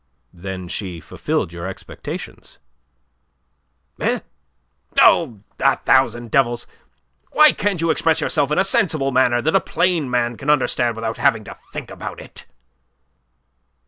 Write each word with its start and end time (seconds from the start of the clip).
"Then 0.33 0.67
she 0.67 0.99
fulfilled 0.99 1.53
your 1.53 1.67
expectations." 1.67 2.57
"Eh? 3.99 4.21
Oh, 4.99 5.41
a 5.63 5.77
thousand 5.77 6.31
devils, 6.31 6.65
why 7.33 7.51
can't 7.51 7.81
you 7.81 7.91
express 7.91 8.19
yourself 8.19 8.49
in 8.49 8.57
a 8.57 8.63
sensible 8.63 9.11
manner 9.11 9.43
that 9.43 9.55
a 9.55 9.61
plain 9.61 10.09
man 10.09 10.37
can 10.37 10.49
understand 10.49 10.95
without 10.95 11.17
having 11.17 11.43
to 11.43 11.55
think 11.71 11.91
about 11.91 12.19
it?" 12.19 12.47